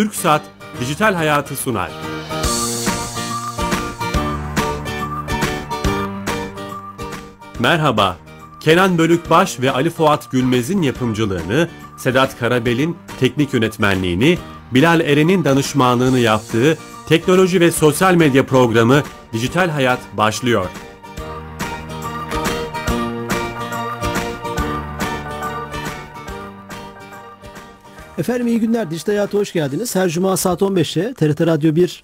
[0.00, 0.42] Türk Saat
[0.80, 1.90] Dijital Hayatı sunar.
[7.58, 8.16] Merhaba,
[8.60, 14.38] Kenan Bölükbaş ve Ali Fuat Gülmez'in yapımcılığını, Sedat Karabel'in teknik yönetmenliğini,
[14.74, 16.78] Bilal Eren'in danışmanlığını yaptığı
[17.08, 20.66] teknoloji ve sosyal medya programı Dijital Hayat başlıyor.
[28.20, 28.90] Efendim iyi günler.
[28.90, 29.94] Dijital Hayat'a hoş geldiniz.
[29.94, 32.02] Her cuma saat 15'te TRT Radyo 1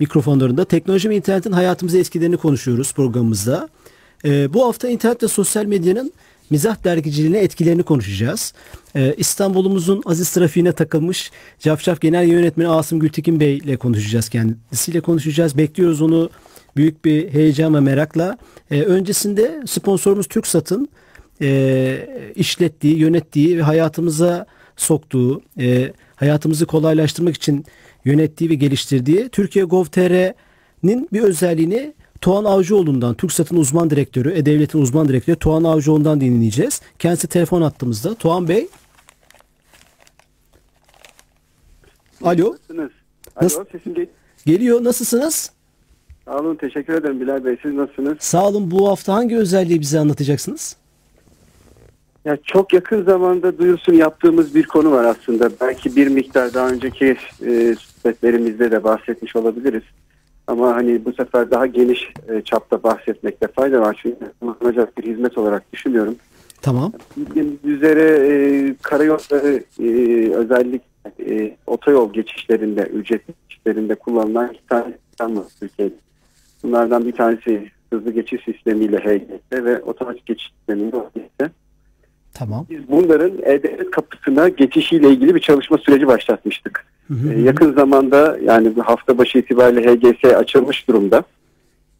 [0.00, 3.68] mikrofonlarında teknoloji ve internetin hayatımıza etkilerini konuşuyoruz programımızda.
[4.24, 6.12] Ee, bu hafta internet ve sosyal medyanın
[6.50, 8.52] mizah dergiciliğine etkilerini konuşacağız.
[8.96, 14.28] Ee, İstanbul'umuzun aziz trafiğine takılmış Cafcaf Genel Yönetmeni Asım Gültekin Bey ile konuşacağız.
[14.28, 15.58] Kendisiyle konuşacağız.
[15.58, 16.30] Bekliyoruz onu
[16.76, 18.38] büyük bir heyecan ve merakla.
[18.70, 20.88] Ee, öncesinde sponsorumuz TürkSat'ın
[21.42, 27.64] e, işlettiği, yönettiği ve hayatımıza soktuğu, e, hayatımızı kolaylaştırmak için
[28.04, 35.36] yönettiği ve geliştirdiği Türkiye Gov.tr'nin bir özelliğini Tuğan Avcıoğlu'ndan, TürkSat'ın uzman direktörü, E-Devlet'in uzman direktörü
[35.36, 36.80] Tuğan Avcıoğlu'ndan dinleyeceğiz.
[36.98, 38.14] Kendisi telefon attığımızda.
[38.14, 38.68] Tuğan Bey.
[42.24, 42.52] Alo.
[42.52, 42.90] Nasılsınız?
[43.42, 44.06] Nasıl- Alo sesim gel-
[44.46, 44.84] Geliyor.
[44.84, 45.50] Nasılsınız?
[46.24, 48.16] Sağ olun teşekkür ederim Bilal Bey siz nasılsınız?
[48.20, 48.70] Sağ olun.
[48.70, 50.76] Bu hafta hangi özelliği bize anlatacaksınız?
[52.26, 55.50] Ya çok yakın zamanda duyurusunu yaptığımız bir konu var aslında.
[55.60, 59.82] Belki bir miktar daha önceki e, sohbetlerimizde de bahsetmiş olabiliriz.
[60.46, 64.00] Ama hani bu sefer daha geniş e, çapta bahsetmekte fayda var.
[64.02, 66.16] Çünkü kullanılacak bir hizmet olarak düşünüyorum.
[66.62, 66.92] Tamam.
[67.16, 69.88] Bildiğiniz üzere e, karayolları e,
[70.34, 70.80] özellikle
[71.30, 75.94] e, otoyol geçişlerinde, ücretli geçişlerinde kullanılan iki tane sistem var Türkiye'de.
[76.62, 81.50] Bunlardan bir tanesi hızlı geçiş sistemiyle HGS ve otomatik geçiş sistemiyle OGS.
[82.38, 82.66] Tamam.
[82.70, 86.84] Biz bunların E-Devlet kapısına geçişiyle ilgili bir çalışma süreci başlatmıştık.
[87.08, 87.32] Hı hı.
[87.32, 91.22] Ee, yakın zamanda yani bu hafta başı itibariyle HGS açılmış durumda.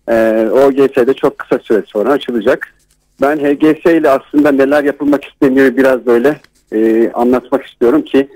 [0.09, 2.75] Ee, OGS de çok kısa süre sonra açılacak.
[3.21, 6.41] Ben HGS ile aslında neler yapılmak isteniyor biraz böyle
[6.72, 8.28] e, anlatmak istiyorum ki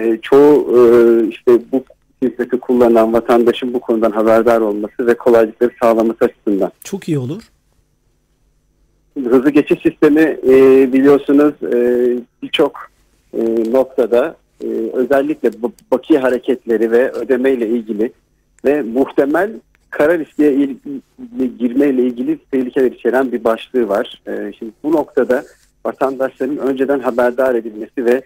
[0.00, 0.80] e, çoğu e,
[1.28, 1.84] işte bu
[2.22, 6.72] hizmeti kullanan vatandaşın bu konudan haberdar olması ve kolaylıkları sağlaması açısından.
[6.84, 7.42] Çok iyi olur.
[9.24, 10.52] Hızlı geçiş sistemi e,
[10.92, 11.78] biliyorsunuz e,
[12.42, 12.90] birçok
[13.34, 18.12] e, noktada e, özellikle bu bakiye hareketleri ve ödeme ile ilgili
[18.64, 19.50] ve muhtemel
[19.90, 20.76] kara listeye il-
[21.58, 24.22] girmeyle ilgili tehlikeler içeren bir başlığı var.
[24.26, 25.44] E, şimdi bu noktada
[25.86, 28.22] vatandaşların önceden haberdar edilmesi ve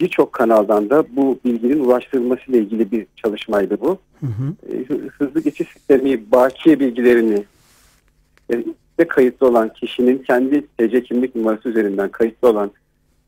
[0.00, 3.98] birçok kanaldan da bu bilginin ulaştırılması ile ilgili bir çalışmaydı bu.
[4.20, 4.72] Hı hı.
[4.76, 7.44] E, hı- hızlı geçiş sistemi bakiye bilgilerini
[8.52, 8.64] e,
[8.98, 12.70] ve kayıtlı olan kişinin kendi TC kimlik numarası üzerinden kayıtlı olan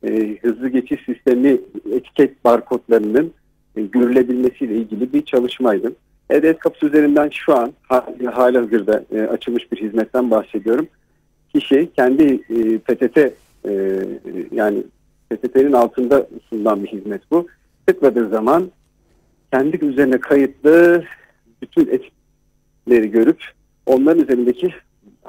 [0.03, 1.61] e, hızlı geçiş sistemi
[1.93, 3.33] etiket barkodlarının
[3.77, 5.93] e, görülebilmesiyle ilgili bir çalışmaydı.
[6.31, 7.73] E-Devlet kapısı üzerinden şu an
[8.33, 10.89] hala hazırda e, açılmış bir hizmetten bahsediyorum.
[11.55, 13.19] Kişi kendi e, PTT
[13.65, 14.03] e,
[14.53, 14.83] yani
[15.31, 17.47] PTT'nin altında sunulan bir hizmet bu.
[17.87, 18.71] Tıkladığı zaman
[19.53, 21.05] kendi üzerine kayıtlı
[21.63, 23.43] bütün etiketleri görüp
[23.87, 24.75] onların üzerindeki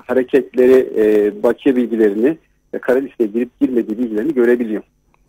[0.07, 2.37] hareketleri, e, bakiye bilgilerini
[2.73, 4.83] ve kara listeye girip girmediği bilgilerini görebiliyor.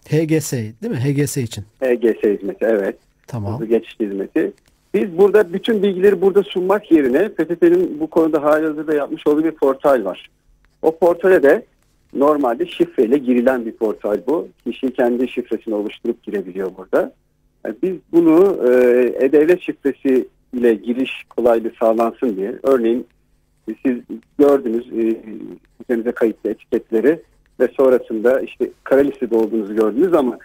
[0.09, 0.97] HGS değil mi?
[0.97, 1.65] HGS için.
[1.83, 2.97] HGS hizmeti evet.
[3.27, 3.55] Tamam.
[3.55, 4.53] Hızlı geçiş hizmeti.
[4.95, 10.05] Biz burada bütün bilgileri burada sunmak yerine PTT'nin bu konuda halihazırda yapmış olduğu bir portal
[10.05, 10.31] var.
[10.83, 11.65] O portale de
[12.15, 14.49] normalde şifreyle girilen bir portal bu.
[14.65, 17.13] Kişi kendi şifresini oluşturup girebiliyor burada.
[17.65, 18.71] Yani biz bunu e,
[19.25, 23.07] e-devlet şifresi ile giriş kolaylığı sağlansın diye örneğin
[23.67, 23.99] siz
[24.39, 25.17] gördünüz e,
[25.85, 27.23] üzerinize kayıtlı etiketleri
[27.61, 30.39] ve sonrasında işte kara listede olduğunuzu gördünüz ama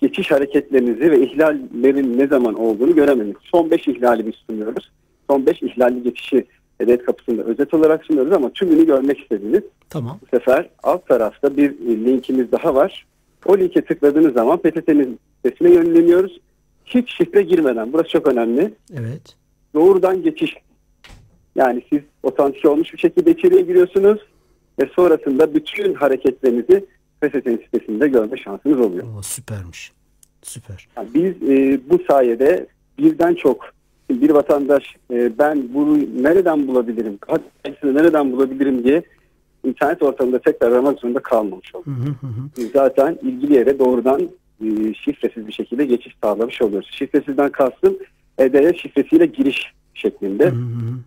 [0.00, 3.36] geçiş hareketlerinizi ve ihlallerin ne zaman olduğunu göremedik.
[3.42, 4.90] Son 5 ihlali biz sunuyoruz.
[5.30, 6.46] Son 5 ihlalli geçişi
[6.80, 9.62] devlet kapısında özet olarak sunuyoruz ama tümünü görmek istediniz.
[9.90, 10.18] Tamam.
[10.22, 13.06] Bu sefer alt tarafta bir e, linkimiz daha var.
[13.46, 16.40] O linke tıkladığınız zaman PTT'nin sitesine yönleniyoruz.
[16.84, 17.92] Hiç şifre girmeden.
[17.92, 18.74] Burası çok önemli.
[18.94, 19.36] Evet.
[19.74, 20.56] Doğrudan geçiş.
[21.56, 24.20] Yani siz otantike olmuş bir şekilde içeriye giriyorsunuz
[24.80, 26.84] ve sonrasında bütün hareketlerinizi
[27.20, 29.04] PTT'nin sitesinde görme şansınız oluyor.
[29.18, 29.92] O süpermiş.
[30.42, 30.88] Süper.
[30.96, 32.66] Yani biz e, bu sayede
[32.98, 33.64] birden çok
[34.10, 39.02] bir vatandaş e, ben bunu nereden bulabilirim, kaçını nereden bulabilirim diye
[39.64, 41.86] internet ortamında tekrar aramak zorunda kalmamış oldu.
[41.86, 42.48] Hı hı hı hı.
[42.56, 44.20] Biz zaten ilgili yere doğrudan
[44.64, 46.90] e, şifresiz bir şekilde geçiş sağlamış oluyoruz.
[46.92, 47.96] Şifresizden kastım
[48.38, 50.54] E-Devlet şifresiyle giriş şeklinde hı.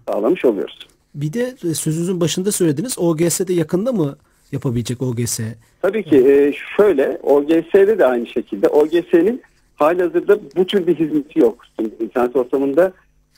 [0.08, 0.88] sağlamış oluyoruz.
[1.16, 3.00] Bir de e, sözünüzün başında söylediniz.
[3.00, 4.18] OGS'de yakında mı
[4.52, 5.40] yapabilecek OGS?
[5.82, 9.42] Tabii ki e, şöyle OGS'de de aynı şekilde OGS'nin
[9.76, 11.66] halihazırda bu tür bir hizmeti yok.
[12.00, 12.92] İnternet ortamında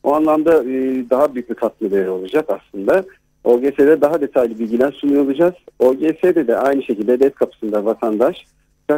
[0.04, 3.04] o anlamda e, daha büyük bir katma değeri olacak aslında.
[3.44, 5.54] OGS'de daha detaylı bilgiler sunuyor olacağız.
[5.80, 8.46] OGS'de de aynı şekilde devlet kapısında vatandaş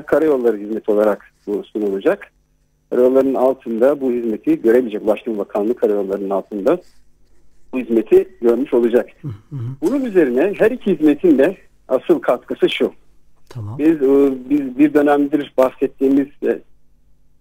[0.01, 2.31] karayolları hizmeti olarak bu sunulacak.
[2.94, 5.04] Karayolların altında bu hizmeti görebilecek.
[5.04, 6.81] Ulaştırma Bakanlığı karayollarının altında
[7.74, 9.10] bu hizmeti görmüş olacak.
[9.81, 11.57] Bunun üzerine her iki hizmetin de
[11.88, 12.92] asıl katkısı şu.
[13.50, 13.78] Tamam.
[13.80, 16.28] Biz e, biz bir dönemdir bahsettiğimiz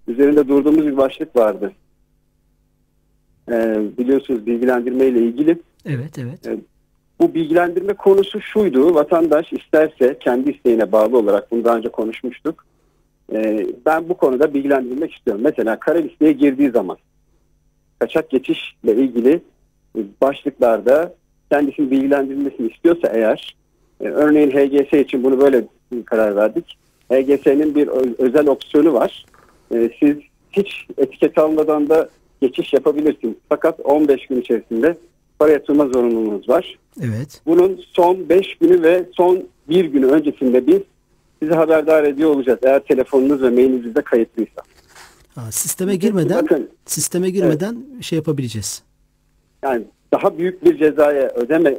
[0.09, 1.73] üzerinde durduğumuz bir başlık vardı.
[3.49, 5.59] Ee, biliyorsunuz bilgilendirme ile ilgili.
[5.87, 6.47] Evet, evet.
[6.47, 6.57] Ee,
[7.21, 8.95] bu bilgilendirme konusu şuydu.
[8.95, 12.65] Vatandaş isterse kendi isteğine bağlı olarak bunu daha önce konuşmuştuk.
[13.33, 15.43] Ee, ben bu konuda bilgilendirmek istiyorum.
[15.45, 16.97] Mesela kara listeye girdiği zaman
[17.99, 19.41] kaçak geçişle ilgili
[20.21, 21.15] başlıklarda
[21.51, 23.57] kendisini bilgilendirilmesini istiyorsa eğer
[24.01, 25.65] e, örneğin HGS için bunu böyle
[26.05, 26.79] karar verdik.
[27.13, 27.89] HGS'nin bir
[28.19, 29.27] özel opsiyonu var.
[29.75, 30.17] E, siz
[30.53, 32.09] hiç etiket almadan da
[32.41, 33.35] geçiş yapabilirsiniz.
[33.49, 34.97] Fakat 15 gün içerisinde
[35.39, 36.79] para yatırma zorunluluğunuz var.
[37.01, 37.43] Evet.
[37.47, 40.81] Bunun son 5 günü ve son 1 günü öncesinde biz
[41.43, 42.59] sizi haberdar ediyor olacağız.
[42.63, 44.63] Eğer telefonunuz ve mailinizde kayıtlıysa.
[45.35, 48.05] Ha, sisteme girmeden Bakın, sisteme girmeden evet.
[48.05, 48.83] şey yapabileceğiz.
[49.63, 51.79] Yani daha büyük bir cezaya ödeme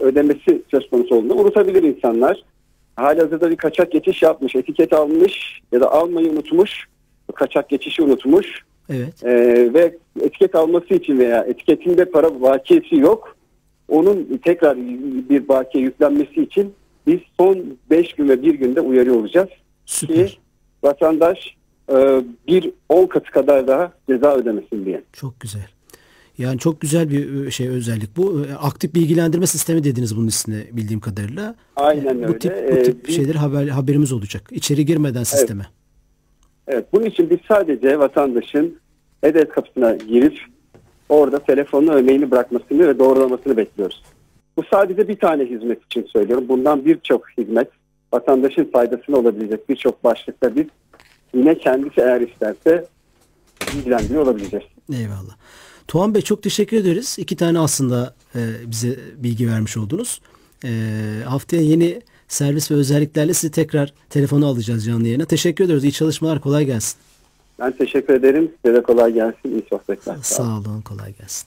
[0.00, 2.44] ödemesi söz konusu olduğunda unutabilir insanlar.
[2.96, 6.86] Halihazırda bir kaçak geçiş yapmış, etiket almış ya da almayı unutmuş,
[7.34, 8.64] kaçak geçişi unutmuş.
[8.90, 9.24] Evet.
[9.24, 13.36] Ee, ve etiket alması için veya etiketinde para bakiyesi yok.
[13.88, 14.76] Onun tekrar
[15.28, 16.74] bir bakiye yüklenmesi için
[17.10, 19.48] biz son 5 gün ve 1 günde uyarı olacağız.
[19.86, 20.28] Süper.
[20.28, 20.38] Ki
[20.82, 21.56] vatandaş
[21.92, 25.02] e, bir 10 katı kadar daha ceza ödemesin diye.
[25.12, 25.66] Çok güzel.
[26.38, 28.46] Yani çok güzel bir e, şey özellik bu.
[28.46, 31.54] E, aktif bilgilendirme sistemi dediniz bunun ismini bildiğim kadarıyla.
[31.76, 32.28] Aynen öyle.
[32.28, 34.42] Bu tip, bu tip ee, şeyler haber, haberimiz olacak.
[34.50, 35.62] İçeri girmeden sisteme.
[35.62, 36.76] Evet.
[36.76, 36.86] evet.
[36.92, 38.78] Bunun için biz sadece vatandaşın
[39.22, 40.38] e kapısına girip
[41.08, 44.02] orada telefonunu örneğini bırakmasını ve doğrulamasını bekliyoruz.
[44.56, 46.44] Bu sadece bir tane hizmet için söylüyorum.
[46.48, 47.68] Bundan birçok hizmet
[48.12, 50.66] vatandaşın faydasına olabilecek birçok başlıkta biz
[51.34, 52.86] yine kendisi eğer isterse
[53.74, 54.66] bilgilendiriyor olabileceğiz.
[54.92, 55.36] Eyvallah.
[55.88, 57.16] Tuğan Bey çok teşekkür ederiz.
[57.18, 60.20] İki tane aslında e, bize bilgi vermiş oldunuz.
[60.64, 60.70] E,
[61.24, 65.24] haftaya yeni servis ve özelliklerle sizi tekrar telefonu alacağız canlı yayına.
[65.24, 65.84] Teşekkür ediyoruz.
[65.84, 66.40] İyi çalışmalar.
[66.40, 66.98] Kolay gelsin.
[67.60, 68.52] Ben teşekkür ederim.
[68.64, 69.50] Size de kolay gelsin.
[69.50, 70.16] İyi sohbetler.
[70.22, 70.80] Sağ, Sağ olun.
[70.80, 71.46] Kolay gelsin.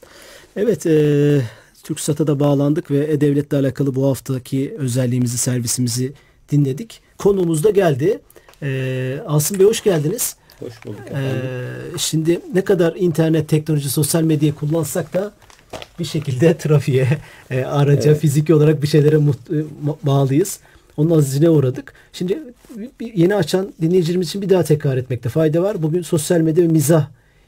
[0.56, 0.86] Evet.
[0.86, 1.42] E,
[1.83, 6.13] TürkSat'a da bağlandık ve E-Devlet'le alakalı bu haftaki özelliğimizi, servisimizi
[6.51, 7.01] dinledik.
[7.18, 8.19] Konumuz da geldi.
[8.62, 10.35] E, Asım Bey hoş geldiniz.
[10.59, 11.41] Hoş bulduk efendim.
[11.45, 15.31] Ee, şimdi ne kadar internet, teknoloji, sosyal medyayı kullansak da
[16.00, 17.07] bir şekilde trafiğe,
[17.51, 18.21] e, araca, evet.
[18.21, 19.19] fiziki olarak bir şeylere e,
[20.03, 20.59] bağlıyız.
[20.97, 21.94] Onun azizine uğradık.
[22.13, 22.39] Şimdi
[23.15, 25.83] yeni açan dinleyicilerimiz için bir daha tekrar etmekte fayda var.
[25.83, 27.07] Bugün sosyal medya ve mizah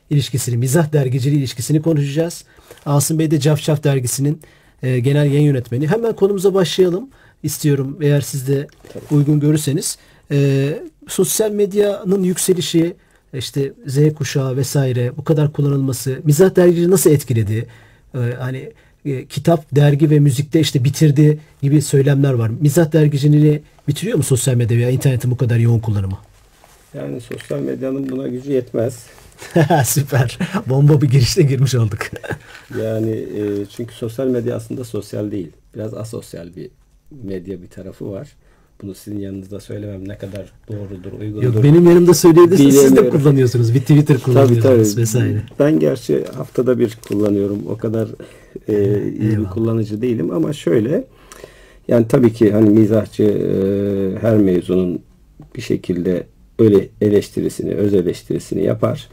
[0.10, 2.44] ilişkisini, mizah dergiciliği ilişkisini konuşacağız.
[2.86, 4.42] Asım Bey de Cafcaf dergisinin
[4.84, 5.88] e, genel yayın yönetmeni.
[5.88, 7.10] Hemen konumuza başlayalım
[7.44, 8.68] istiyorum eğer siz de
[9.12, 9.98] uygun görürseniz.
[10.32, 10.70] E,
[11.08, 12.96] sosyal medyanın yükselişi,
[13.34, 17.68] işte Z kuşağı vesaire bu kadar kullanılması mizah dergici nasıl etkiledi?
[18.16, 18.72] Ee, hani
[19.06, 22.52] e, kitap, dergi ve müzikte işte bitirdi gibi söylemler var.
[22.62, 26.18] Mizah dergiciliğini bitiriyor mu sosyal medya veya internetin bu kadar yoğun kullanımı?
[26.94, 29.06] Yani sosyal medyanın buna gücü yetmez.
[29.86, 30.40] Süper.
[30.68, 32.00] Bomba bir girişte girmiş olduk.
[32.82, 35.52] yani e, çünkü sosyal medya aslında sosyal değil.
[35.76, 36.70] Biraz asosyal bir
[37.24, 38.36] medya bir tarafı var.
[38.82, 41.44] Bunu sizin yanınızda söylemem ne kadar doğrudur, uygundur.
[41.44, 42.76] Yok benim yanımda söyleyebilirsiniz.
[42.76, 43.74] Siz de kullanıyorsunuz.
[43.74, 45.02] Bir Twitter kullanıyorsunuz tabii, tabii.
[45.02, 45.44] vesaire.
[45.60, 47.60] Ben gerçi haftada bir kullanıyorum.
[47.70, 48.08] O kadar
[48.68, 51.04] e, iyi bir kullanıcı değilim ama şöyle
[51.88, 55.00] yani tabii ki hani mizahçı e, her mevzunun
[55.56, 56.28] bir şekilde
[56.60, 59.10] öyle eleştirisini, öz eleştirisini yapar.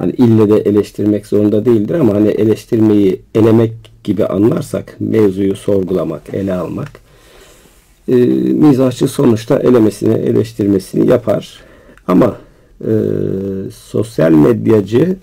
[0.00, 3.72] Hani ille de eleştirmek zorunda değildir ama hani eleştirmeyi elemek
[4.04, 6.90] gibi anlarsak mevzuyu sorgulamak, ele almak
[8.08, 8.14] e,
[8.52, 11.60] mizahçı sonuçta elemesini, eleştirmesini yapar.
[12.06, 12.36] Ama
[12.80, 12.92] e,
[13.74, 15.16] sosyal medyacı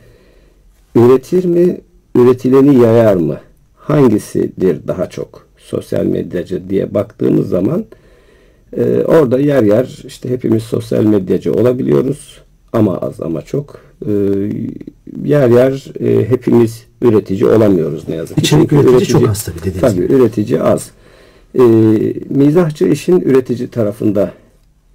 [0.96, 1.82] üretir mi,
[2.16, 3.38] üretileni yayar mı?
[3.76, 7.86] Hangisidir daha çok sosyal medyacı diye baktığımız zaman
[8.78, 13.80] e, orada yer yer işte hepimiz sosyal medyacı olabiliyoruz ama az ama çok.
[14.06, 14.12] E,
[15.24, 18.42] yer yer e, hepimiz üretici olamıyoruz ne yazık ki.
[18.42, 20.14] İçerik üretici, üretici çok az tabii dediğiniz Tabii gibi.
[20.14, 20.92] üretici az
[21.56, 21.62] e,
[22.30, 24.34] mizahçı işin üretici tarafında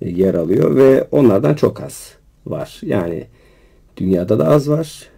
[0.02, 2.12] e, yer alıyor ve onlardan çok az
[2.46, 2.80] var.
[2.82, 3.26] Yani
[3.96, 5.08] dünyada da az var.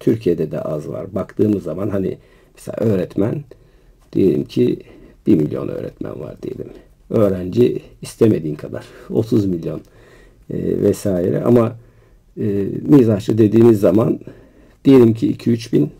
[0.00, 1.14] Türkiye'de de az var.
[1.14, 2.18] Baktığımız zaman hani
[2.54, 3.44] mesela öğretmen
[4.12, 4.78] diyelim ki
[5.26, 6.68] 1 milyon öğretmen var diyelim.
[7.10, 9.80] Öğrenci istemediğin kadar 30 milyon
[10.50, 11.76] e, vesaire ama
[12.40, 14.20] e, mizahçı dediğimiz zaman
[14.84, 15.90] diyelim ki 2-3 bin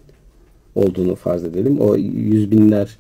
[0.75, 1.81] olduğunu farz edelim.
[1.81, 2.97] O yüz binler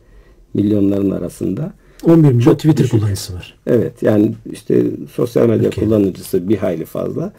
[0.55, 1.73] milyonların arasında.
[2.05, 3.00] 11 milyon Çok Twitter düşük.
[3.00, 3.55] kullanıcısı var.
[3.67, 5.81] Evet yani işte sosyal medya Peki.
[5.81, 7.33] kullanıcısı bir hayli fazla.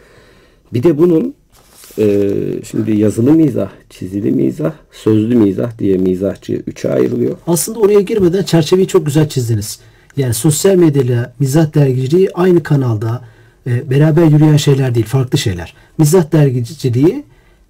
[0.73, 1.33] Bir de bunun
[1.99, 2.31] e,
[2.63, 7.37] şimdi yazılı mizah, çizili mizah, sözlü mizah diye mizahçı üçe ayrılıyor.
[7.47, 9.79] Aslında oraya girmeden çerçeveyi çok güzel çizdiniz.
[10.17, 13.21] Yani sosyal medyayla mizah dergiciliği aynı kanalda
[13.69, 15.73] e, beraber yürüyen şeyler değil, farklı şeyler.
[15.97, 17.23] Mizah dergiciliği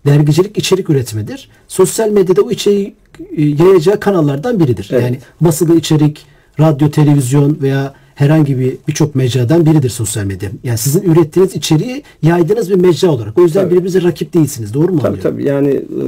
[0.05, 1.49] dergicilik içerik üretmedir.
[1.67, 2.95] Sosyal medyada o içeriği
[3.37, 4.89] e, yayacağı kanallardan biridir.
[4.91, 5.03] Evet.
[5.03, 6.25] Yani basılı içerik,
[6.59, 10.49] radyo, televizyon veya herhangi bir birçok mecradan biridir sosyal medya.
[10.63, 13.37] Yani sizin ürettiğiniz içeriği yaydığınız bir mecra olarak.
[13.37, 13.71] O yüzden Tabii.
[13.71, 14.73] birbirinize rakip değilsiniz.
[14.73, 15.31] Doğru mu Tabii anlıyorum?
[15.31, 16.03] tabii yani e,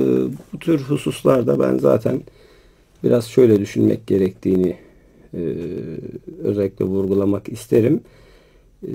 [0.54, 2.22] bu tür hususlarda ben zaten
[3.04, 4.76] biraz şöyle düşünmek gerektiğini
[5.34, 5.42] e,
[6.44, 8.02] özellikle vurgulamak isterim.
[8.84, 8.92] E,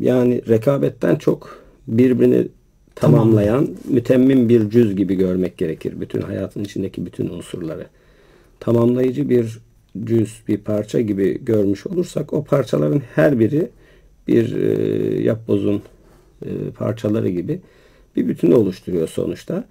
[0.00, 2.48] yani rekabetten çok birbirini
[2.94, 6.00] tamamlayan mütemmim bir cüz gibi görmek gerekir.
[6.00, 7.86] Bütün hayatın içindeki bütün unsurları.
[8.60, 9.58] Tamamlayıcı bir
[10.04, 13.68] cüz, bir parça gibi görmüş olursak o parçaların her biri
[14.28, 15.82] bir e, yapbozun
[16.44, 17.60] e, parçaları gibi
[18.16, 19.64] bir bütünü oluşturuyor sonuçta.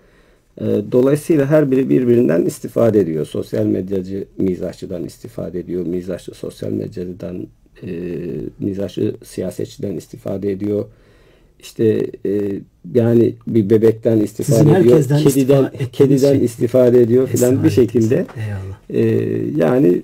[0.61, 3.25] E, dolayısıyla her biri birbirinden istifade ediyor.
[3.25, 5.85] Sosyal medyacı mizahçıdan istifade ediyor.
[5.85, 7.47] Mizahçı sosyal medyacıdan
[7.83, 7.91] e,
[8.59, 10.85] mizahçı siyasetçiden istifade ediyor.
[11.59, 12.51] İşte e,
[12.93, 14.97] yani bir bebekten istifade Sizin ediyor.
[14.97, 16.45] Kediden istifa kediden şey.
[16.45, 18.25] istifade ediyor filan bir şekilde.
[18.37, 18.79] Eyvallah.
[18.89, 19.01] E,
[19.55, 20.01] yani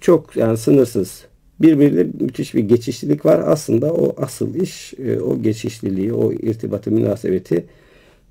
[0.00, 1.24] çok yani sınırsız
[1.60, 3.42] birbiriyle müthiş bir geçişlilik var.
[3.46, 7.64] Aslında o asıl iş e, o geçişliliği, o irtibatı, münasebeti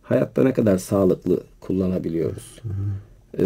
[0.02, 2.62] hayatta ne kadar sağlıklı kullanabiliyoruz.
[3.40, 3.46] E,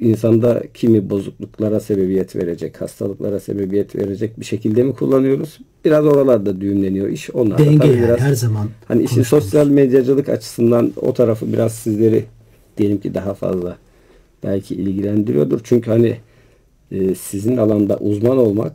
[0.00, 5.58] insanda kimi bozukluklara sebebiyet verecek, hastalıklara sebebiyet verecek bir şekilde mi kullanıyoruz?
[5.84, 7.30] Biraz oralarda düğümleniyor iş.
[7.30, 11.72] Onlar da Denge yani biraz her zaman Hani işin sosyal medyacılık açısından o tarafı biraz
[11.72, 12.24] sizleri
[12.76, 13.76] diyelim ki daha fazla
[14.44, 15.60] belki ilgilendiriyordur.
[15.64, 16.16] Çünkü hani
[16.90, 18.72] e, sizin alanda uzman olmak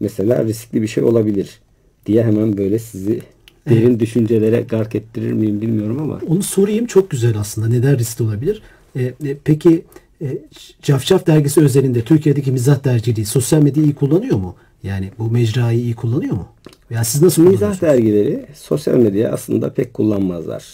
[0.00, 1.60] mesela riskli bir şey olabilir
[2.06, 3.20] diye hemen böyle sizi
[3.68, 7.68] derin düşüncelere gark ettirir miyim bilmiyorum ama Onu sorayım çok güzel aslında.
[7.68, 8.62] Neden riskli olabilir?
[8.96, 9.84] E, e, peki
[10.82, 14.54] Cafcaf dergisi özelinde Türkiye'deki mizah dergiciliği sosyal medyayı iyi kullanıyor mu?
[14.82, 16.48] Yani bu mecrayı iyi kullanıyor mu?
[16.90, 20.64] Veya siz nasıl mizah dergileri sosyal medya aslında pek kullanmazlar.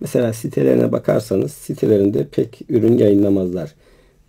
[0.00, 3.74] Mesela sitelerine bakarsanız sitelerinde pek ürün yayınlamazlar.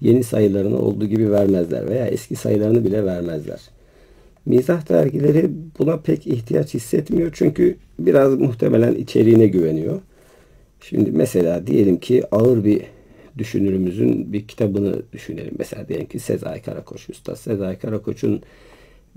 [0.02, 3.60] Yeni sayılarını olduğu gibi vermezler veya eski sayılarını bile vermezler.
[4.46, 5.50] Mizah dergileri
[5.80, 10.02] buna pek ihtiyaç hissetmiyor çünkü biraz muhtemelen içeriğine güveniyor.
[10.82, 12.82] Şimdi mesela diyelim ki ağır bir
[13.38, 15.54] düşünürümüzün bir kitabını düşünelim.
[15.58, 17.36] Mesela diyelim ki Sezai Karakoç Usta.
[17.36, 18.42] Sezai Karakoç'un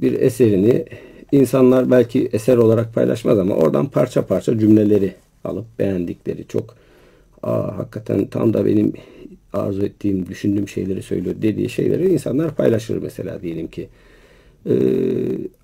[0.00, 0.84] bir eserini
[1.32, 6.74] insanlar belki eser olarak paylaşmaz ama oradan parça parça cümleleri alıp beğendikleri çok
[7.42, 8.92] Aa, hakikaten tam da benim
[9.52, 13.88] arzu ettiğim, düşündüğüm şeyleri söylüyor dediği şeyleri insanlar paylaşır mesela diyelim ki.
[14.66, 14.74] Ee,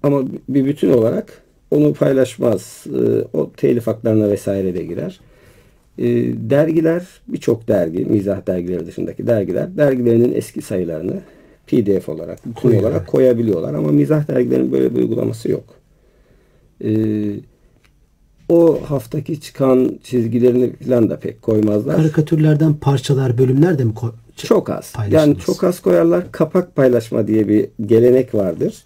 [0.03, 2.87] ama bir bütün olarak onu paylaşmaz.
[2.87, 5.21] Ee, o telif haklarına vesaire de girer.
[5.99, 6.05] Ee,
[6.51, 11.21] dergiler, birçok dergi, mizah dergileri dışındaki dergiler, dergilerinin eski sayılarını
[11.67, 13.75] PDF olarak, bütün olarak koyabiliyorlar.
[13.75, 15.65] Ama mizah dergilerinin böyle bir uygulaması yok.
[16.85, 16.91] Ee,
[18.49, 21.97] o haftaki çıkan çizgilerini falan da pek koymazlar.
[21.97, 24.93] Karikatürlerden parçalar, bölümler de mi koy- Çok az.
[25.11, 26.33] Yani çok az koyarlar.
[26.33, 28.85] Kapak paylaşma diye bir gelenek vardır.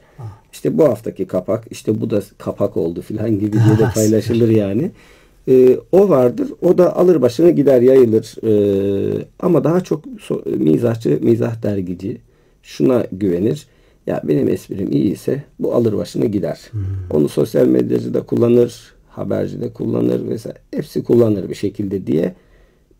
[0.52, 4.90] İşte bu haftaki kapak, işte bu da kapak oldu filan gibi diye de paylaşılır yani.
[5.48, 6.48] Ee, o vardır.
[6.62, 8.34] O da alır başını gider yayılır.
[8.44, 12.18] Ee, ama daha çok so- mizahçı, mizah dergici
[12.62, 13.66] şuna güvenir.
[14.06, 16.60] Ya benim esprim iyiyse bu alır başını gider.
[17.10, 20.58] Onu sosyal medyacı da kullanır, haberci de kullanır vesaire.
[20.74, 22.34] Hepsi kullanır bir şekilde diye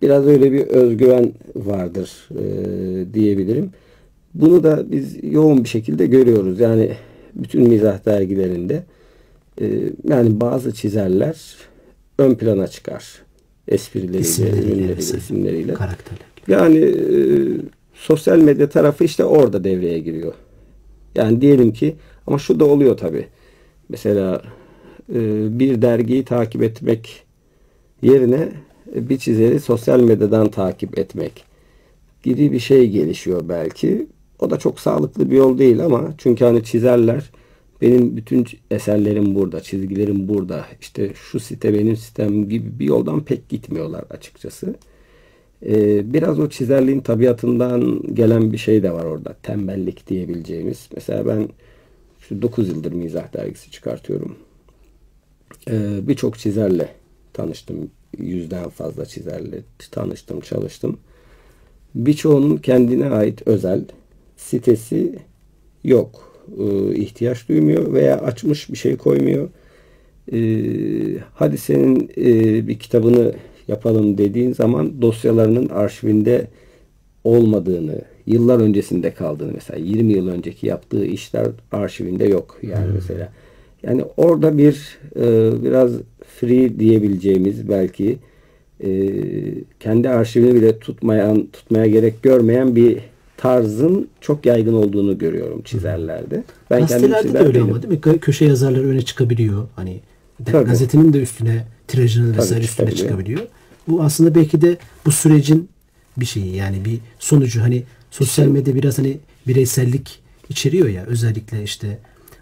[0.03, 3.71] biraz öyle bir özgüven vardır e, diyebilirim.
[4.35, 6.61] Bunu da biz yoğun bir şekilde görüyoruz.
[6.61, 6.91] Yani
[7.35, 8.83] bütün mizah dergilerinde
[9.61, 9.67] e,
[10.09, 11.57] yani bazı çizerler
[12.19, 13.05] ön plana çıkar.
[13.69, 15.19] Esprileriyle, İsimleriyle, ürünleriyle, vesaire.
[15.19, 15.75] isimleriyle.
[15.75, 16.27] karakterler?
[16.49, 17.17] Yani e,
[17.95, 20.35] sosyal medya tarafı işte orada devreye giriyor.
[21.15, 21.97] Yani diyelim ki
[22.27, 23.27] ama şu da oluyor tabi.
[23.89, 24.43] Mesela
[25.15, 25.19] e,
[25.59, 27.23] bir dergiyi takip etmek
[28.03, 28.49] yerine
[28.95, 31.45] e, bir çizeri sosyal medyadan takip etmek
[32.23, 34.07] gibi bir şey gelişiyor belki.
[34.39, 37.31] O da çok sağlıklı bir yol değil ama çünkü hani çizerler
[37.83, 40.67] benim bütün eserlerim burada, çizgilerim burada.
[40.81, 44.75] İşte şu site benim sitem gibi bir yoldan pek gitmiyorlar açıkçası.
[45.67, 49.37] Ee, biraz o çizerliğin tabiatından gelen bir şey de var orada.
[49.43, 50.89] Tembellik diyebileceğimiz.
[50.95, 51.49] Mesela ben
[52.21, 54.37] şu 9 yıldır mizah dergisi çıkartıyorum.
[55.71, 56.89] Ee, Birçok çizerle
[57.33, 57.91] tanıştım.
[58.19, 60.99] Yüzden fazla çizerle tanıştım, çalıştım.
[61.95, 63.85] Birçoğunun kendine ait özel
[64.37, 65.19] sitesi
[65.85, 66.26] yok.
[66.59, 69.49] Ee, ihtiyaç duymuyor veya açmış bir şey koymuyor.
[70.33, 70.39] Ee,
[71.35, 73.33] hadi senin e, bir kitabını
[73.69, 76.47] yapalım dediğin zaman dosyalarının arşivinde
[77.25, 82.95] olmadığını, yıllar öncesinde kaldığını mesela 20 yıl önceki yaptığı işler arşivinde yok yani hmm.
[82.95, 83.33] mesela.
[83.83, 85.93] Yani orada bir e, biraz
[86.41, 88.19] free diyebileceğimiz belki
[88.81, 88.89] e,
[89.81, 92.99] kendi arşivini bile tutmayan tutmaya gerek görmeyen bir
[93.37, 96.45] tarzın çok yaygın olduğunu görüyorum çizerlerde.
[96.71, 97.71] Ben Gazetelerde de öyle değilim.
[97.71, 98.21] ama değil mi?
[98.21, 99.69] Köşe yazarları öne çıkabiliyor.
[99.77, 100.01] Hani
[100.45, 100.67] Tabii.
[100.67, 103.41] gazetenin de üstüne tirajının vesaire üstüne çıkabiliyor.
[103.89, 104.77] Bu aslında belki de
[105.07, 105.69] bu sürecin
[106.17, 111.99] bir şeyi yani bir sonucu hani sosyal medya biraz hani bireysellik içeriyor ya özellikle işte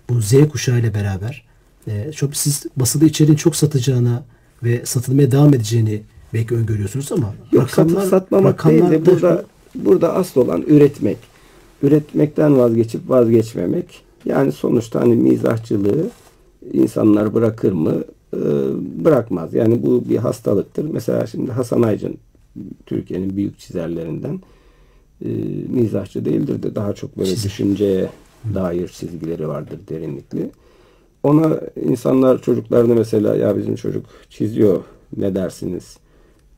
[0.09, 1.45] bu Z kuşağı ile beraber
[1.89, 4.25] e, çok siz basılı içeriğin çok satacağına
[4.63, 6.03] ve satılmaya devam edeceğini
[6.35, 11.19] belki öngörüyorsunuz ama Yok, rakamlar, satmamak rakamlar değil de burada, burada asıl olan üretmek.
[11.83, 14.05] Üretmekten vazgeçip vazgeçmemek.
[14.25, 16.11] Yani sonuçta hani mizahçılığı
[16.73, 18.05] insanlar bırakır mı?
[18.35, 18.39] Ee,
[19.05, 19.55] bırakmaz.
[19.55, 20.85] Yani bu bir hastalıktır.
[20.85, 22.17] Mesela şimdi Hasan Aycın
[22.87, 24.41] Türkiye'nin büyük çizerlerinden
[25.25, 25.29] e,
[25.69, 28.11] mizahçı değildir de daha çok böyle düşünceye
[28.55, 30.51] dair çizgileri vardır derinlikli.
[31.23, 34.85] Ona insanlar çocuklarını mesela ya bizim çocuk çiziyor
[35.17, 35.97] ne dersiniz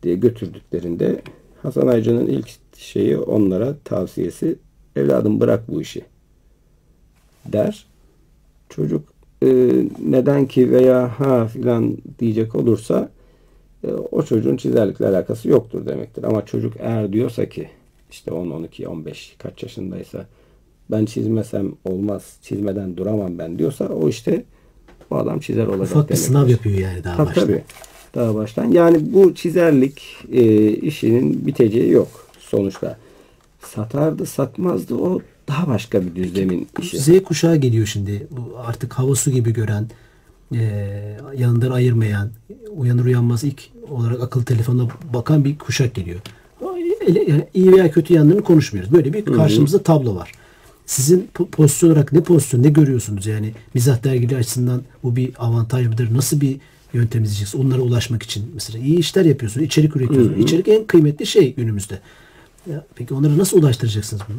[0.03, 1.23] diye götürdüklerinde
[1.67, 4.59] Hasan Aycı'nın ilk şeyi onlara tavsiyesi
[4.97, 6.05] evladım bırak bu işi
[7.47, 7.87] der.
[8.69, 9.09] Çocuk
[9.43, 9.49] e,
[10.05, 13.09] neden ki veya ha filan diyecek olursa
[13.85, 16.25] e, o çocuğun çizerlikle alakası yoktur demektir.
[16.25, 17.69] Ama çocuk eğer diyorsa ki
[18.11, 20.27] işte 10, 12, 15 kaç yaşındaysa
[20.91, 24.45] ben çizmesem olmaz, çizmeden duramam ben diyorsa o işte
[25.11, 27.47] bu adam çizer olacak Ufak bir sınav yapıyor yani daha tabii, baştan.
[27.47, 27.63] Tabii.
[28.17, 28.65] Daha baştan.
[28.65, 30.03] Yani bu çizerlik
[30.33, 32.09] e, işinin biteceği yok
[32.41, 32.99] sonuçta.
[33.61, 36.99] Satardı, satmazdı o daha başka bir düzlemin işi.
[36.99, 38.27] Z kuşağı geliyor şimdi.
[38.31, 39.87] Bu artık hava su gibi gören,
[40.55, 40.61] e,
[41.37, 42.31] yanından ayırmayan,
[42.77, 46.21] uyanır uyanmaz ilk olarak akıl telefonuna bakan bir kuşak geliyor.
[47.29, 48.93] Yani iyi veya kötü yanlarını konuşmuyoruz.
[48.93, 50.33] Böyle bir karşımızda tablo var.
[50.87, 53.27] Sizin pozisyon olarak ne pozisyon, ne görüyorsunuz?
[53.27, 56.15] Yani mizah dergili açısından bu bir avantaj mıdır?
[56.15, 56.57] Nasıl bir
[56.97, 57.65] yöntem izleyeceksiniz?
[57.65, 60.37] Onlara ulaşmak için mesela iyi işler yapıyorsunuz, içerik üretiyorsunuz.
[60.37, 60.45] Hı hı.
[60.45, 62.01] İçerik en kıymetli şey günümüzde.
[62.71, 64.37] Ya, peki onları nasıl ulaştıracaksınız bunu?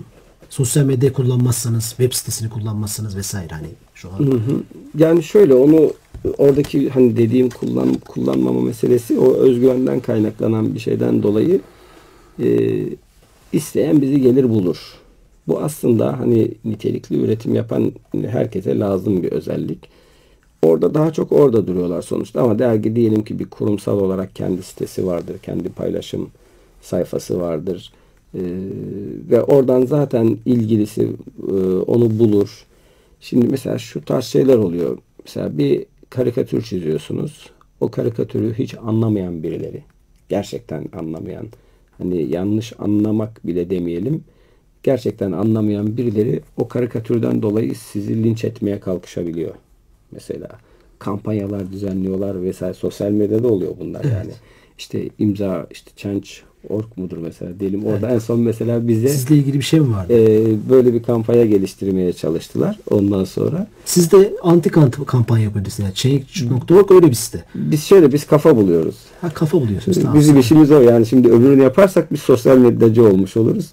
[0.50, 4.20] Sosyal medya kullanmazsanız, web sitesini kullanmazsanız vesaire hani şu an.
[4.20, 4.64] Hı hı.
[4.98, 5.94] Yani şöyle onu
[6.38, 11.62] oradaki hani dediğim kullan kullanmama meselesi o özgüvenden kaynaklanan bir şeyden dolayı
[12.44, 12.80] e,
[13.54, 14.78] isteyen bizi gelir bulur.
[15.48, 17.92] Bu aslında hani nitelikli üretim yapan
[18.28, 19.90] herkese lazım bir özellik.
[20.68, 25.08] Orada daha çok orada duruyorlar sonuçta ama dergi diyelim ki bir kurumsal olarak kendi sitesi
[25.08, 26.30] vardır, kendi paylaşım
[26.82, 27.94] sayfası vardır.
[28.36, 28.40] Ee,
[29.30, 31.12] ve oradan zaten ilgilisi
[31.50, 31.54] e,
[31.88, 32.66] onu bulur.
[33.22, 34.98] Şimdi mesela şu tarz şeyler oluyor.
[35.26, 37.50] Mesela bir karikatür çiziyorsunuz.
[37.80, 39.84] O karikatürü hiç anlamayan birileri.
[40.30, 41.46] Gerçekten anlamayan.
[41.98, 44.24] Hani yanlış anlamak bile demeyelim.
[44.84, 49.56] Gerçekten anlamayan birileri o karikatürden dolayı sizi linç etmeye kalkışabiliyor.
[50.12, 50.48] Mesela
[51.00, 54.14] kampanyalar düzenliyorlar vesaire sosyal medyada oluyor bunlar evet.
[54.14, 54.32] yani.
[54.78, 56.28] İşte imza işte change
[56.70, 57.86] Ork mudur mesela diyelim.
[57.86, 58.16] Orada evet.
[58.16, 60.14] en son mesela bize sizle ilgili bir şey mi vardı?
[60.14, 62.80] E, böyle bir kampanya geliştirmeye çalıştılar.
[62.90, 64.70] Ondan sonra siz de anti
[65.06, 65.80] kampanya yapıyorsunuz.
[65.80, 67.44] Yani Change.org öyle bir site.
[67.56, 68.96] Biz şöyle biz kafa buluyoruz.
[69.22, 70.02] Ha kafa buluyorsunuz.
[70.02, 70.20] Tamam.
[70.20, 71.06] Bizim işimiz o yani.
[71.06, 73.72] Şimdi öbürünü yaparsak biz sosyal medyacı olmuş oluruz.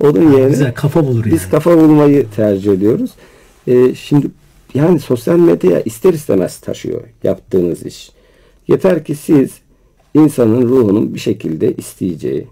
[0.00, 1.34] Onun yerine güzel kafa bulur yani.
[1.34, 3.10] Biz kafa bulmayı tercih ediyoruz.
[3.66, 4.26] E, şimdi
[4.76, 8.10] yani sosyal medyaya ister istemez taşıyor yaptığınız iş.
[8.68, 9.50] Yeter ki siz
[10.14, 12.46] insanın ruhunun bir şekilde isteyeceği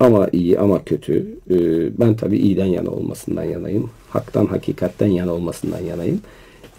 [0.00, 1.26] ama iyi ama kötü.
[1.50, 1.56] E,
[2.00, 3.90] ben tabii iyiden yana olmasından yanayım.
[4.08, 6.20] Haktan, hakikatten yana olmasından yanayım.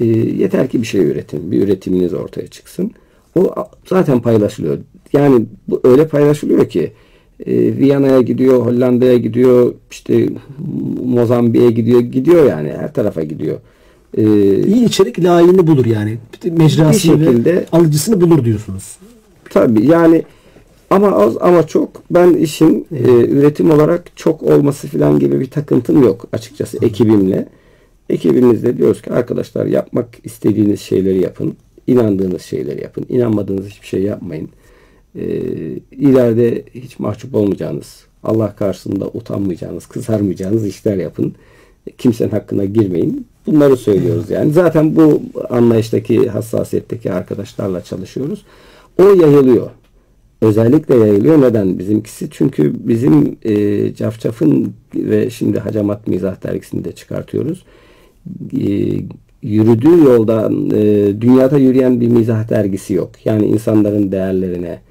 [0.02, 1.52] E, yeter ki bir şey üretin.
[1.52, 2.92] Bir üretiminiz ortaya çıksın.
[3.36, 3.54] O
[3.86, 4.78] zaten paylaşılıyor.
[5.14, 6.92] Yani bu öyle paylaşılıyor ki
[7.46, 10.30] e, Viyana'ya gidiyor, Hollanda'ya gidiyor, işte
[11.06, 13.58] Mozambik'e gidiyor, gidiyor yani her tarafa gidiyor.
[14.18, 14.24] Ee,
[14.64, 16.18] İyi içerik layığını bulur yani.
[16.44, 18.98] Mecrasını şekilde, alıcısını bulur diyorsunuz.
[19.50, 20.24] Tabii yani
[20.90, 26.04] ama az ama çok ben işin e, üretim olarak çok olması falan gibi bir takıntım
[26.04, 26.86] yok açıkçası Hı.
[26.86, 27.48] ekibimle.
[28.10, 31.56] Ekibimizde diyoruz ki arkadaşlar yapmak istediğiniz şeyleri yapın.
[31.88, 33.06] inandığınız şeyleri yapın.
[33.10, 34.50] inanmadığınız hiçbir şey yapmayın.
[35.16, 35.26] E,
[35.92, 41.36] ileride hiç mahcup olmayacağınız, Allah karşısında utanmayacağınız, kızarmayacağınız işler yapın.
[41.98, 43.28] Kimsenin hakkına girmeyin.
[43.48, 44.54] Bunları söylüyoruz yani.
[44.54, 48.46] Zaten bu anlayıştaki, hassasiyetteki arkadaşlarla çalışıyoruz.
[48.98, 49.70] o yayılıyor.
[50.42, 51.42] Özellikle yayılıyor.
[51.42, 52.28] Neden bizimkisi?
[52.32, 57.66] Çünkü bizim e, Cafcaf'ın ve şimdi Hacamat Mizah dergisini de çıkartıyoruz.
[58.62, 58.68] E,
[59.44, 63.12] yürüdüğü yolda e, dünyada yürüyen bir mizah dergisi yok.
[63.26, 64.82] Yani insanların değerlerine,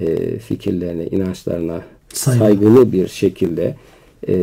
[0.00, 1.80] e, fikirlerine, inançlarına
[2.12, 2.38] Saygı.
[2.38, 3.76] saygılı bir şekilde
[4.28, 4.34] e,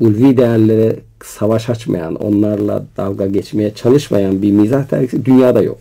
[0.00, 5.78] ulvi değerlere savaş açmayan, onlarla dalga geçmeye çalışmayan bir mizah dergisi dünyada yok.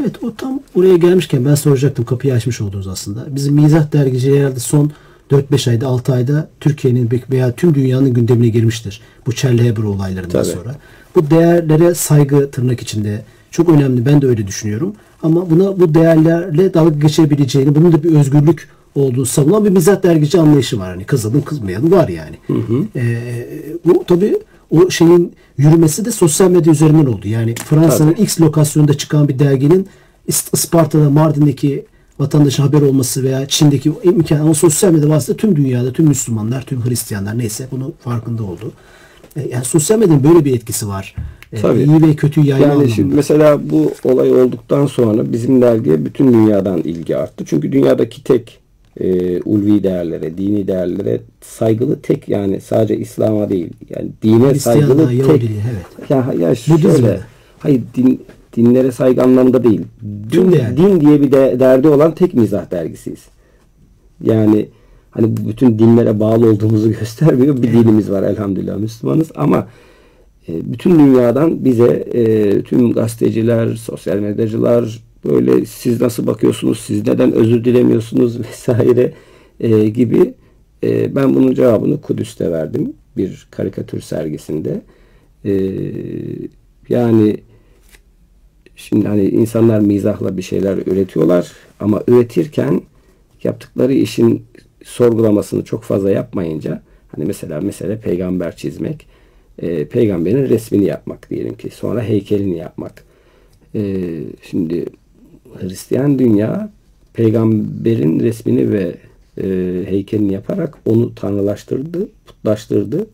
[0.00, 3.36] Evet o tam oraya gelmişken ben soracaktım kapıyı açmış oldunuz aslında.
[3.36, 4.92] Bizim mizah dergicileri herhalde son
[5.30, 9.00] 4-5 ayda 6 ayda Türkiye'nin veya tüm dünyanın gündemine girmiştir.
[9.26, 10.52] Bu Charlie Hebdo olaylarından Tabii.
[10.52, 10.76] sonra.
[11.14, 14.06] Bu değerlere saygı tırnak içinde çok önemli.
[14.06, 14.94] Ben de öyle düşünüyorum.
[15.22, 20.40] Ama buna bu değerlerle dalga geçebileceğini, bunun da bir özgürlük olduğunu savunan bir mizah dergici
[20.40, 20.88] anlayışı var.
[20.90, 22.36] Hani kızalım kızmayalım var yani.
[22.96, 23.46] Ee,
[23.84, 24.38] bu tabii
[24.70, 27.28] o şeyin yürümesi de sosyal medya üzerinden oldu.
[27.28, 29.86] Yani Fransa'nın X lokasyonunda çıkan bir derginin
[30.28, 31.84] İs- Isparta'da, Mardin'deki
[32.18, 36.84] vatandaşın haber olması veya Çin'deki imkan ama sosyal medya vasıtasıyla tüm dünyada tüm Müslümanlar, tüm
[36.86, 38.72] Hristiyanlar neyse bunun farkında oldu.
[39.36, 41.14] E, Yani sosyal medyanın böyle bir etkisi var.
[41.52, 41.78] E, Tabii.
[41.82, 42.94] İyi ve kötü yayma Yani anlamında.
[42.94, 47.44] şimdi mesela bu olay olduktan sonra bizim dergiye bütün dünyadan ilgi arttı.
[47.46, 48.58] Çünkü dünyadaki tek
[49.00, 53.70] e, ulvi değerlere, dini değerlere saygılı tek yani sadece İslam'a değil.
[53.88, 55.18] Yani dine saygılı Hristiyanlığa, tek.
[55.18, 56.10] Yahudiliğe, evet.
[56.10, 57.20] Ya, ya şöyle.
[57.58, 58.22] Hayır din,
[58.56, 59.82] dinlere saygı anlamında değil.
[60.32, 60.76] Din, değer.
[60.76, 63.24] din diye bir de, derdi olan tek mizah dergisiyiz.
[64.22, 64.68] Yani
[65.10, 67.62] hani bütün dinlere bağlı olduğumuzu göstermiyor.
[67.62, 69.68] Bir dinimiz var elhamdülillah Müslümanız ama
[70.48, 77.32] e, bütün dünyadan bize e, tüm gazeteciler, sosyal medyacılar böyle siz nasıl bakıyorsunuz, siz neden
[77.32, 79.12] özür dilemiyorsunuz vesaire
[79.60, 80.34] e, gibi
[80.82, 84.80] e, ben bunun cevabını Kudüs'te verdim bir karikatür sergisinde.
[85.44, 85.52] E,
[86.88, 87.36] yani
[88.80, 92.82] Şimdi hani insanlar mizahla bir şeyler üretiyorlar ama üretirken
[93.44, 94.44] yaptıkları işin
[94.84, 99.06] sorgulamasını çok fazla yapmayınca hani mesela mesela peygamber çizmek
[99.58, 103.04] e, peygamberin resmini yapmak diyelim ki sonra heykelini yapmak.
[103.74, 103.82] E,
[104.50, 104.84] şimdi
[105.60, 106.70] Hristiyan dünya
[107.14, 108.94] peygamberin resmini ve
[109.38, 109.46] e,
[109.86, 113.06] heykelini yaparak onu tanrılaştırdı, putlaştırdı.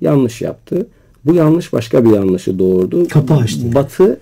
[0.00, 0.86] Yanlış yaptı.
[1.24, 3.08] Bu yanlış başka bir yanlışı doğurdu.
[3.08, 3.74] Kapı açtı.
[3.74, 4.20] Batı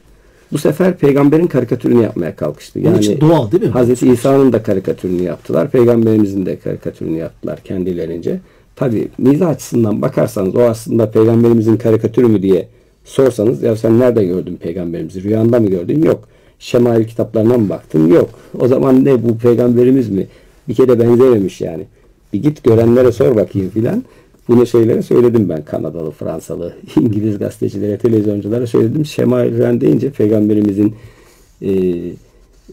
[0.53, 2.85] bu sefer peygamberin karikatürünü yapmaya kalkıştı.
[2.85, 3.69] Bunun için doğal değil mi?
[3.69, 5.71] Hazreti İsa'nın da karikatürünü yaptılar.
[5.71, 8.41] Peygamberimizin de karikatürünü yaptılar kendilerince.
[8.77, 12.69] Tabi mizah açısından bakarsanız o aslında peygamberimizin karikatürü mü diye
[13.05, 15.23] sorsanız ya sen nerede gördün peygamberimizi?
[15.23, 16.03] Rüyanda mı gördün?
[16.03, 16.29] Yok.
[16.61, 18.07] Şemail kitaplarına mı baktın?
[18.09, 18.31] Yok.
[18.59, 20.27] O zaman ne bu peygamberimiz mi?
[20.69, 21.85] Bir kere benzememiş yani.
[22.33, 24.05] Bir git görenlere sor bakayım filan.
[24.49, 29.07] Bunu şeylere söyledim ben Kanadalı, Fransalı, İngiliz gazetecilere, televizyonculara söyledim.
[29.07, 30.95] Şemail Ren deyince peygamberimizin
[31.63, 31.71] e,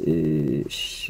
[0.07, 0.13] e,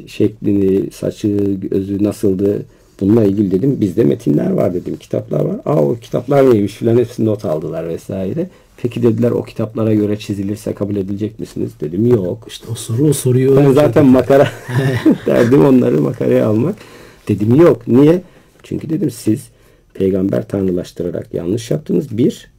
[0.07, 1.27] şeklini, saçı,
[1.61, 2.65] gözü nasıldı
[2.99, 3.81] bununla ilgili dedim.
[3.81, 4.95] Bizde metinler var dedim.
[4.95, 5.57] Kitaplar var.
[5.65, 8.49] Aa o kitaplar neymiş filan hepsini not aldılar vesaire.
[8.81, 11.71] Peki dediler o kitaplara göre çizilirse kabul edilecek misiniz?
[11.81, 12.45] Dedim yok.
[12.47, 14.47] İşte o soru o soruyu Ben zaten makara
[15.25, 16.75] derdim onları makaraya almak.
[17.27, 17.87] Dedim yok.
[17.87, 18.21] Niye?
[18.63, 19.47] Çünkü dedim siz
[19.93, 22.17] peygamber tanrılaştırarak yanlış yaptınız.
[22.17, 22.51] Bir.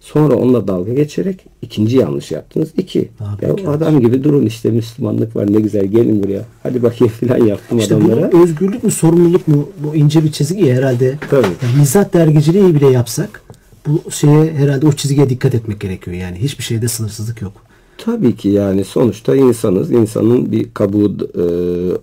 [0.00, 2.68] Sonra onunla dalga geçerek ikinci yanlış yaptınız.
[2.78, 3.08] İki.
[3.20, 6.42] Abi, Ya adam gibi durun işte Müslümanlık var ne güzel gelin buraya.
[6.62, 8.32] Hadi bakayım filan yaptım İşte adamlara.
[8.32, 11.18] bu özgürlük mü sorumluluk mu bu ince bir çizgi herhalde.
[11.30, 11.46] Tabii.
[11.62, 13.42] Yani mizah dergiciliği bile yapsak
[13.86, 16.38] bu şeye herhalde o çizgiye dikkat etmek gerekiyor yani.
[16.38, 17.52] Hiçbir şeyde sınırsızlık yok.
[17.98, 19.90] Tabii ki yani sonuçta insanız.
[19.90, 21.44] İnsanın bir kabuğu e,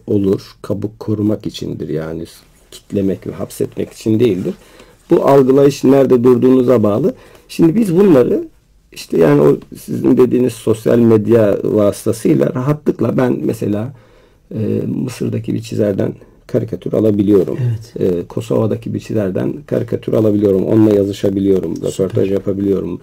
[0.07, 0.41] olur.
[0.61, 2.25] Kabuk korumak içindir yani.
[2.71, 4.53] Kitlemek ve hapsetmek için değildir.
[5.09, 7.13] Bu algılayış nerede durduğunuza bağlı.
[7.47, 8.47] Şimdi biz bunları
[8.91, 13.93] işte yani o sizin dediğiniz sosyal medya vasıtasıyla rahatlıkla ben mesela
[14.55, 16.13] e, Mısır'daki bir çizerden
[16.51, 17.57] karikatür alabiliyorum.
[17.61, 18.13] Evet.
[18.13, 20.65] E, Kosova'daki bir çizerden karikatür alabiliyorum.
[20.65, 21.75] Onunla yazışabiliyorum.
[21.75, 22.99] Röportaj yapabiliyorum.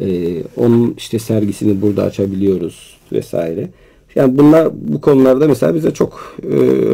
[0.00, 3.68] E, onun işte sergisini burada açabiliyoruz vesaire.
[4.14, 6.46] Yani bunlar bu konularda mesela bize çok e,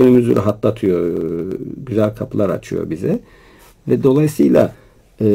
[0.02, 1.18] önümüzü rahatlatıyor.
[1.18, 3.20] e, güzel kapılar açıyor bize.
[3.88, 4.72] Ve dolayısıyla
[5.20, 5.26] e,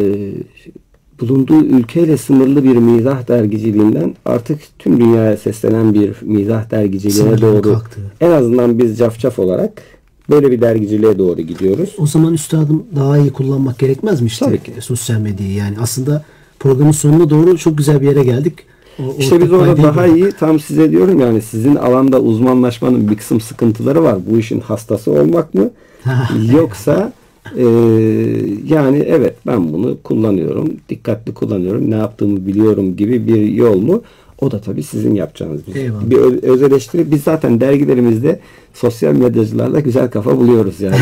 [1.22, 7.74] bulunduğu ülkeyle sınırlı bir mizah dergiciliğinden artık tüm dünyaya seslenen bir mizah dergiciliğine Sınırları doğru
[7.74, 8.02] kalktı.
[8.22, 9.82] en azından biz cafcaf olarak
[10.30, 11.96] böyle bir dergiciliğe doğru gidiyoruz.
[11.98, 14.72] O zaman üstadım daha iyi kullanmak gerekmez mi işte Tabii ki.
[14.82, 16.24] sosyal medyayı yani aslında
[16.60, 18.54] programın sonuna doğru çok güzel bir yere geldik.
[19.00, 20.18] O, İşte biz orada daha bulduk.
[20.18, 24.18] iyi tam size diyorum yani sizin alanda uzmanlaşmanın bir kısım sıkıntıları var.
[24.32, 25.70] Bu işin hastası olmak mı?
[26.54, 27.14] Yoksa
[27.58, 27.64] e,
[28.68, 30.72] yani evet ben bunu kullanıyorum.
[30.90, 31.92] Dikkatli kullanıyorum.
[31.92, 34.02] Ne yaptığımı biliyorum gibi bir yol mu?
[34.42, 36.10] O da tabii sizin yapacağınız bir, Eyvallah.
[36.10, 37.12] bir öz eleştiri.
[37.12, 38.40] Biz zaten dergilerimizde
[38.74, 40.96] sosyal medyacılarla güzel kafa buluyoruz yani.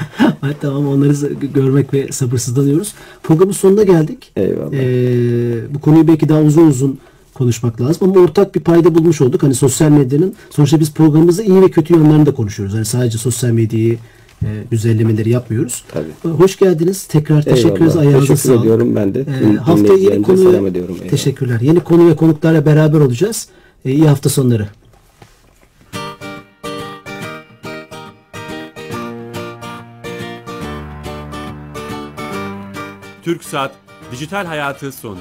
[0.60, 2.94] Tamam onları görmek ve sabırsızlanıyoruz.
[3.22, 4.32] Programın sonuna geldik.
[4.36, 4.72] Eyvallah.
[4.72, 6.98] Ee, bu konuyu belki daha uzun uzun
[7.34, 9.42] konuşmak lazım ama ortak bir payda bulmuş olduk.
[9.42, 12.74] Hani sosyal medyanın sonuçta biz programımızda iyi ve kötü yönlerini de konuşuyoruz.
[12.74, 13.98] Hani sadece sosyal medyayı
[14.70, 15.84] güzellemeleri yapmıyoruz.
[15.92, 16.34] Tabii.
[16.34, 17.04] Hoş geldiniz.
[17.04, 17.96] Tekrar teşekkür ederiz.
[17.96, 18.60] Ayağınıza Teşekkür sağlık.
[18.60, 19.20] ediyorum ben de.
[19.20, 20.94] Ee, haftaya yeni konu selam ediyorum.
[20.94, 21.10] Eyvallah.
[21.10, 21.60] teşekkürler.
[21.60, 23.48] Yeni konu ve konuklarla beraber olacağız.
[23.84, 24.68] Ee, iyi hafta sonları.
[33.24, 33.72] TürkSat
[34.12, 35.20] Dijital Hayatı sondu.